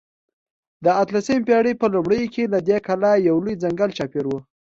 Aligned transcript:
د 0.83 0.85
اتلسمې 1.01 1.45
پېړۍ 1.47 1.73
په 1.77 1.87
لومړیو 1.93 2.31
کې 2.33 2.51
له 2.53 2.59
دې 2.67 2.77
کلا 2.87 3.11
یو 3.27 3.35
لوی 3.43 3.55
ځنګل 3.63 3.89
چاپېر 3.97 4.25
و. 4.27 4.31